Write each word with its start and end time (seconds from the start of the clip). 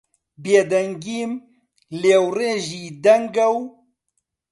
بێدەنگیم 0.43 1.31
لێوڕێژی 2.01 2.85
دەنگە 3.03 3.47
و 3.55 3.57